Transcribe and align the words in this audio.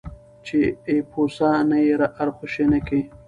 چې 0.45 0.59
اېپوسه 0.89 1.49
نه 1.69 1.77
یې 1.85 1.95
ارخوشي 2.21 2.65
نه 2.71 2.79
کي. 2.87 2.99